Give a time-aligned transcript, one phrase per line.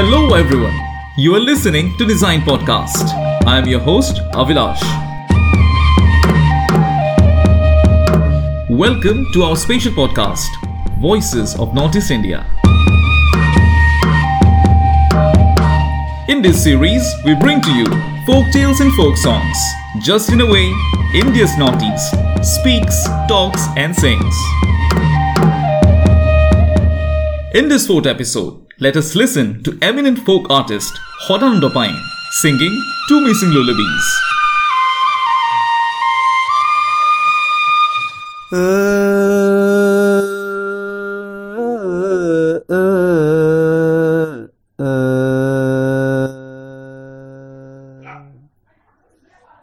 [0.00, 0.78] Hello, everyone.
[1.16, 3.08] You are listening to NEZINE Podcast.
[3.44, 4.80] I am your host, Abhilash.
[8.70, 10.46] Welcome to our special podcast,
[11.00, 12.46] Voices of Northeast India.
[16.28, 17.86] In this series, we bring to you
[18.24, 19.58] folk tales and folk songs,
[20.00, 20.72] just in a way
[21.12, 24.36] India's Northeast speaks, talks, and sings.
[27.52, 31.98] In this fourth episode, let us listen to eminent folk artist Sadananda Payeng
[32.30, 32.74] singing
[33.08, 34.08] two Mising lullabies.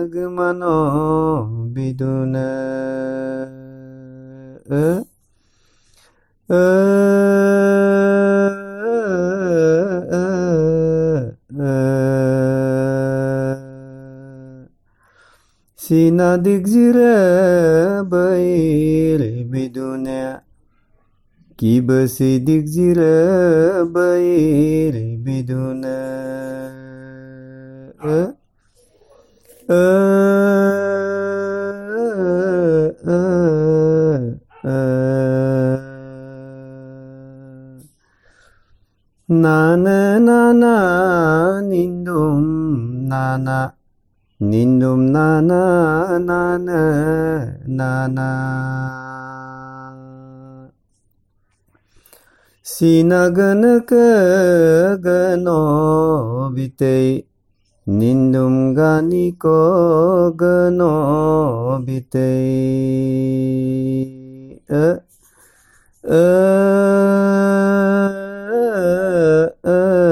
[0.09, 1.45] gemano
[1.77, 2.49] biduna
[15.77, 19.21] si nadik zira zire
[19.53, 20.41] biduna
[21.61, 26.56] Ki besidik zire bair biduna
[27.99, 28.37] な
[39.77, 43.75] ねななにんどんなな。
[44.39, 49.03] にんどんなななねなな。
[52.63, 57.27] しなぐぬくぐのびてい
[57.87, 62.27] Nindum gani ko gano bitei
[64.67, 64.99] uh,
[66.03, 66.19] uh,
[69.63, 70.07] uh,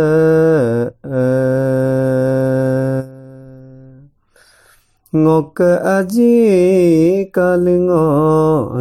[5.10, 5.58] ngok
[5.98, 8.06] aji kalingo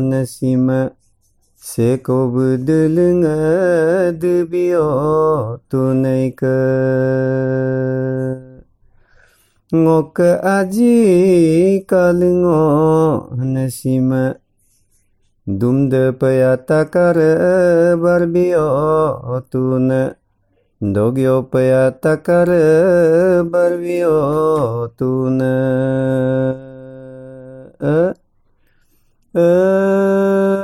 [0.06, 0.94] nasima
[1.58, 2.94] se ko budul
[3.25, 4.22] ngad
[4.54, 6.54] bi o tunai ke
[9.74, 12.62] ngok aji kalingo
[13.42, 14.38] nasima
[15.50, 17.18] dumde payata kar
[17.98, 18.70] barbio
[19.50, 20.14] tuna
[20.78, 22.50] dogyo payata kar
[23.50, 25.54] barbio tuna
[27.82, 28.14] uh,
[29.34, 30.62] e, uh, e,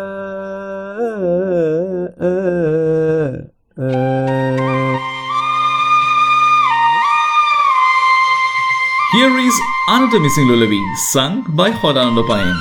[10.09, 12.57] another Mising lullaby sung by Sadananda Payeng.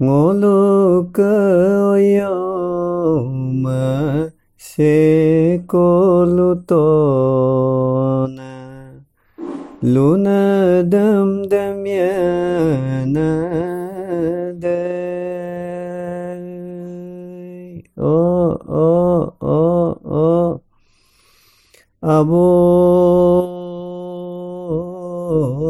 [0.00, 1.18] ngoluk
[1.90, 3.66] oyom
[4.56, 4.94] se
[5.66, 6.52] kolutona
[9.82, 10.42] luna
[10.92, 13.30] dam dam yana
[14.62, 14.97] de
[22.24, 23.46] bo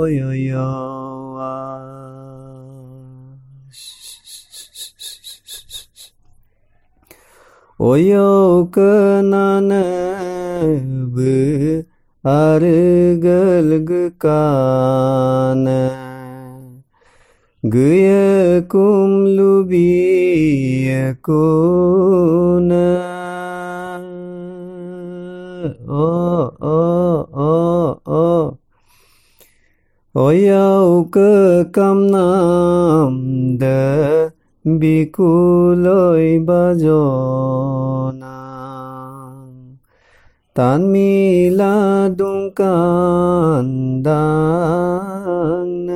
[0.08, 0.68] yo yo
[7.78, 11.16] oyoke naneb
[12.24, 15.82] argalg kane
[17.62, 23.07] guye kum lubiye kone
[26.58, 28.50] ơ ơ ơ
[30.12, 34.28] ôi yêu cơ cam nam đờ
[34.64, 35.24] bi cu
[35.78, 39.76] lôi ba giò nàng.
[40.54, 45.88] Tan mi la dung can đan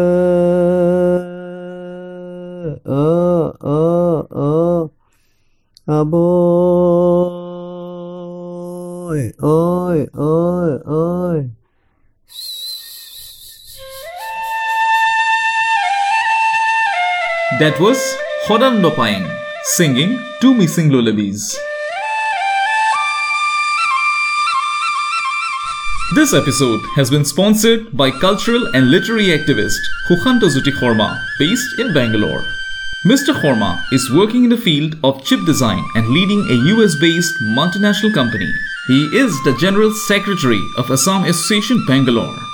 [2.86, 4.28] 어어어.
[4.30, 4.90] 어.
[5.86, 6.14] 아보이
[9.42, 11.63] 어이 어이 어이.
[17.64, 17.98] That was
[18.46, 19.26] Sadananda Payeng
[19.76, 21.44] singing Two Mising Lullabies.
[26.14, 29.80] This episode has been sponsored by cultural and literary activist
[30.10, 32.44] Sushanta Jyoti Sharma, based in Bangalore.
[33.06, 33.34] Mr.
[33.40, 38.14] Sharma is working in the field of chip design and leading a US based multinational
[38.14, 38.52] company.
[38.88, 42.53] He is the General Secretary of Assam Association Bangalore.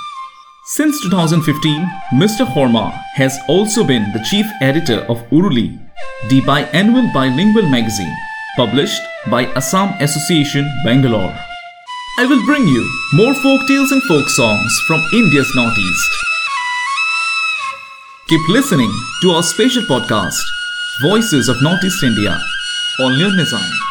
[0.76, 1.82] Since 2015,
[2.14, 2.46] Mr.
[2.46, 5.76] Sharma has also been the chief editor of Uruli,
[6.28, 8.14] the biannual bilingual magazine
[8.54, 11.34] published by Assam Association Bangalore.
[12.20, 16.10] I will bring you more folk tales and folk songs from India's Northeast.
[18.28, 18.92] Keep listening
[19.22, 20.38] to our special podcast,
[21.02, 22.40] Voices of Northeast India,
[23.00, 23.89] on NEZINE.